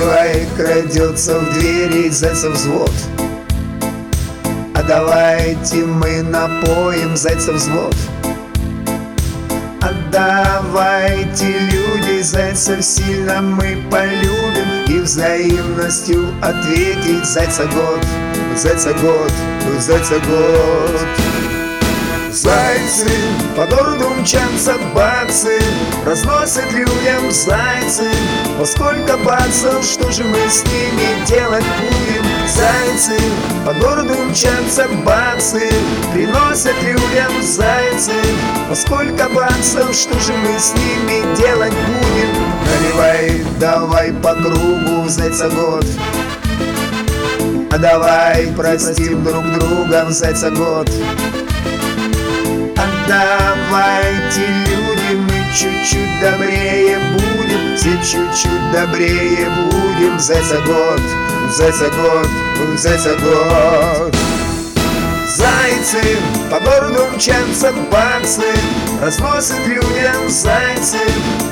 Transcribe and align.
давай 0.00 0.46
крадется 0.56 1.38
в 1.38 1.52
двери 1.52 2.08
зайцев 2.08 2.54
взвод. 2.54 2.92
А 4.74 4.82
давайте 4.82 5.76
мы 5.84 6.22
напоим 6.22 7.16
зайцев 7.16 7.56
взвод. 7.56 7.94
А 9.82 9.92
давайте 10.10 11.58
люди 11.58 12.22
зайцев 12.22 12.84
сильно 12.84 13.40
мы 13.40 13.78
полюбим 13.90 14.84
И 14.88 15.00
взаимностью 15.00 16.34
ответить 16.42 17.24
зайца 17.24 17.64
год, 17.64 18.04
зайца 18.56 18.92
год, 18.94 19.32
зайца 19.78 20.14
год. 20.20 21.08
Зайцы 22.30 23.08
по 23.56 23.66
городу 23.66 24.08
мчатся 24.20 24.76
бацы 24.94 25.58
Разносят 26.06 26.70
людям 26.72 27.30
зайцы 27.30 28.08
Во 28.60 28.66
сколько 28.66 29.16
баксов, 29.16 29.82
что 29.82 30.12
же 30.12 30.22
мы 30.22 30.36
с 30.46 30.62
ними 30.64 31.24
делать 31.26 31.64
будем? 31.80 32.22
Зайцы 32.46 33.18
по 33.64 33.72
городу 33.72 34.12
мчатся 34.28 34.86
бацы 35.02 35.70
Приносят 36.12 36.74
людям 36.82 37.40
зайцы 37.40 38.12
Во 38.68 38.76
сколько 38.76 39.30
баксов, 39.30 39.94
что 39.94 40.12
же 40.20 40.34
мы 40.34 40.58
с 40.58 40.74
ними 40.74 41.34
делать 41.36 41.72
будем? 41.72 42.28
Наливай, 42.66 43.42
давай 43.58 44.12
по 44.12 44.34
кругу 44.34 45.08
зайца 45.08 45.48
год 45.48 45.86
а 47.72 47.78
давай 47.78 48.48
простим 48.48 49.22
друг 49.22 49.44
друга 49.52 50.04
зайца 50.10 50.50
год 50.50 50.90
Давайте, 53.10 54.46
люди, 54.66 55.16
мы 55.16 55.54
чуть-чуть 55.54 56.20
добрее 56.20 56.89
чуть-чуть 58.02 58.72
добрее 58.72 59.48
будем 59.70 60.18
За 60.18 60.42
за 60.42 60.60
год, 60.60 61.00
за 61.50 61.72
за 61.72 61.90
год, 61.90 62.28
за 62.76 62.98
за 62.98 63.14
год. 63.16 64.16
Зайцы 65.36 66.18
по 66.50 66.58
городу 66.58 67.06
мчатся 67.14 67.72
баксы 67.90 68.52
Разносят 69.00 69.64
людям 69.66 70.28
зайцы. 70.28 70.98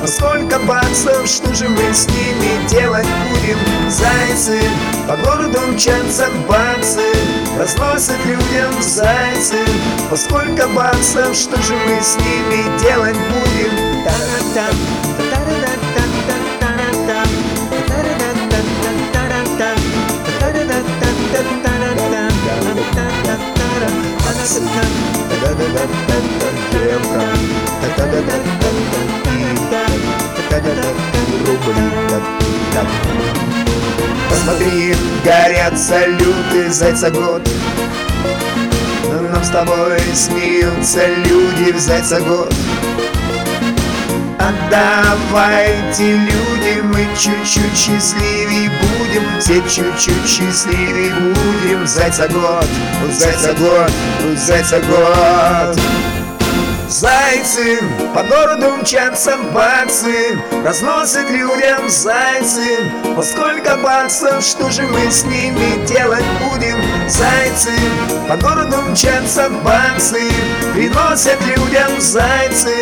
По 0.02 0.08
сколько 0.08 0.58
баксов, 0.60 1.26
что 1.26 1.54
же 1.54 1.68
мы 1.68 1.94
с 1.94 2.06
ними 2.08 2.68
делать 2.68 3.06
будем? 3.30 3.90
Зайцы 3.90 4.60
по 5.06 5.16
городу 5.16 5.60
мчатся 5.68 6.28
баксы 6.48 7.08
Разносят 7.58 8.18
людям 8.26 8.82
зайцы. 8.82 9.64
По 10.10 10.16
сколько 10.16 10.66
баксов, 10.68 11.34
что 11.36 11.60
же 11.62 11.74
мы 11.86 12.02
с 12.02 12.16
ними 12.16 12.78
делать 12.80 13.16
Посмотри, 34.28 34.94
горят 35.24 35.78
салюты 35.78 36.70
зайца 36.70 37.10
год. 37.10 37.42
Нам 39.32 39.42
с 39.42 39.48
тобой 39.48 40.00
смеются 40.14 41.06
люди 41.06 41.72
в 41.72 41.78
зайца 41.78 42.20
год 42.20 42.54
Отдавайте, 44.68 46.12
люди, 46.12 46.82
мы 46.82 47.06
чуть-чуть 47.16 47.74
счастливее 47.74 48.70
будем. 48.70 49.40
Все 49.40 49.62
чуть-чуть 49.62 50.26
счастливее 50.26 51.14
будем. 51.14 51.86
Зайца 51.86 52.28
год, 52.28 52.66
зайца 53.10 53.54
год, 53.54 53.90
зайца 54.36 54.80
год 54.80 55.77
Зайцы 56.88 57.80
по 58.14 58.22
городу 58.22 58.70
мчатся 58.80 59.36
баксы 59.52 60.38
Разносят 60.64 61.30
людям 61.30 61.86
зайцы 61.86 62.90
По 63.14 63.22
сколько 63.22 63.76
баксов, 63.76 64.42
что 64.42 64.70
же 64.70 64.84
мы 64.84 65.10
с 65.10 65.22
ними 65.24 65.84
делать 65.84 66.24
будем? 66.40 66.78
Зайцы 67.06 67.72
по 68.26 68.38
городу 68.38 68.76
мчатся 68.90 69.50
баксы 69.62 70.30
Приносят 70.72 71.38
людям 71.42 72.00
зайцы 72.00 72.76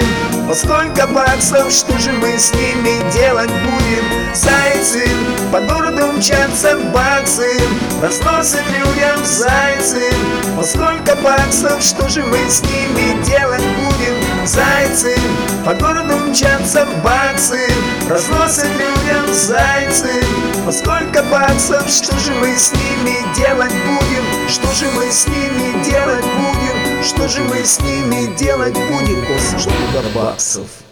По 0.48 0.54
сколько 0.54 1.08
баксов, 1.08 1.72
что 1.72 1.98
же 1.98 2.12
мы 2.12 2.38
с 2.38 2.54
ними 2.54 3.10
делать 3.12 3.50
будем? 3.50 4.34
Зайцы 4.36 5.08
по 5.50 5.60
городу 5.60 6.12
мчатся 6.12 6.78
баксы 6.94 7.58
Разносят 8.00 8.62
людям 8.70 9.24
зайцы 9.24 10.12
По 10.56 10.62
сколько 10.62 11.16
баксов, 11.24 11.82
что 11.82 12.08
же 12.08 12.22
мы 12.22 12.38
с 12.48 12.62
ними 12.62 13.20
делать? 13.24 13.65
Зайцы 14.96 15.14
По 15.64 15.74
городу 15.74 16.16
мчатся 16.16 16.86
баксы 17.02 17.60
Разносят 18.08 18.68
людям 18.68 19.32
зайцы 19.32 20.22
По 20.64 20.72
сколько 20.72 21.22
баксов, 21.24 21.88
что 21.88 22.18
же 22.18 22.32
мы 22.34 22.54
с 22.56 22.72
ними 22.72 23.34
делать 23.36 23.72
будем? 23.86 24.48
Что 24.48 24.72
же 24.72 24.90
мы 24.92 25.10
с 25.10 25.26
ними 25.26 25.84
делать 25.84 26.24
будем? 26.24 27.04
Что 27.04 27.28
же 27.28 27.42
мы 27.42 27.64
с 27.64 27.80
ними 27.80 28.34
делать 28.36 28.74
будем? 28.74 29.24
Сколько 29.38 30.08
баксов? 30.14 30.85